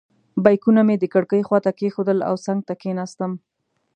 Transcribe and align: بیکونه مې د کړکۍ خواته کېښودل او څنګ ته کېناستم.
بیکونه 0.43 0.81
مې 0.87 0.95
د 0.99 1.05
کړکۍ 1.13 1.41
خواته 1.47 1.71
کېښودل 1.79 2.19
او 2.29 2.35
څنګ 2.45 2.59
ته 2.67 2.73
کېناستم. 2.81 3.31